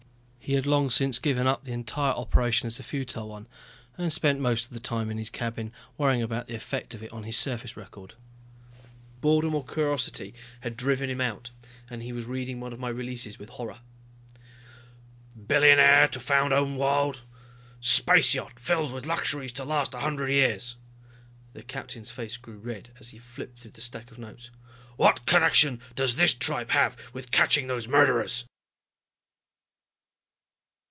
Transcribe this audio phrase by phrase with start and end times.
[0.43, 3.47] He had long since given up the entire operation as a futile one,
[3.97, 7.13] and spent most of the time in his cabin worrying about the affect of it
[7.13, 8.15] on his service record.
[9.21, 11.51] Boredom or curiosity had driven him out,
[11.89, 13.79] and he was reading one of my releases with horror.
[15.47, 17.21] "Billionaire to found own world...
[17.79, 20.75] space yacht filled with luxuries to last a hundred years,"
[21.53, 24.49] the captain's face grew red as he flipped through the stack of notes.
[24.97, 28.45] "What connection does this tripe have with catching those murderers?"